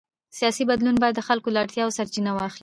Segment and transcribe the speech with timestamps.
[0.37, 2.59] سیاسي بدلون باید د خلکو له اړتیاوو سرچینه واخلي